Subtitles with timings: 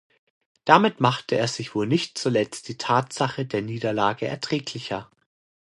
[0.65, 5.11] Damit machte er sich wohl nicht zuletzt die Tatsache der Niederlage erträglicher.